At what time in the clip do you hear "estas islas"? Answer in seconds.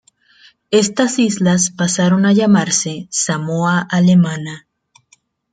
0.71-1.69